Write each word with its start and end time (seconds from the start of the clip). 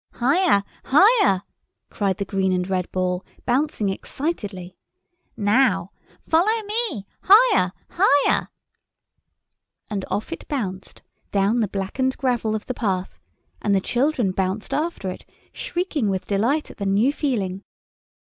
"Higher, 0.13 0.63
higher," 0.85 1.43
cried 1.91 2.17
the 2.17 2.25
green 2.25 2.51
and 2.51 2.67
red 2.67 2.91
ball, 2.91 3.23
bouncing 3.45 3.89
excitedly. 3.89 4.75
"Now, 5.37 5.91
follow 6.21 6.63
me, 6.63 7.05
higher, 7.21 7.71
higher." 7.87 8.47
And 9.91 10.03
off 10.09 10.31
it 10.31 10.47
bounced 10.47 11.03
down 11.31 11.59
the 11.59 11.67
blackened 11.67 12.17
gravel 12.17 12.55
of 12.55 12.65
the 12.65 12.73
path, 12.73 13.19
and 13.61 13.75
the 13.75 13.79
children 13.79 14.31
bounced 14.31 14.73
after 14.73 15.07
it, 15.11 15.23
shrieking 15.53 16.09
with 16.09 16.25
delight 16.25 16.71
at 16.71 16.77
the 16.77 16.87
new 16.87 17.13
feeling. 17.13 17.63